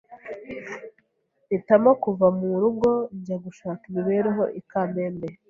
[1.45, 5.27] mpitamo kuva mu rugo njya gushaka imibereho I Kamembe,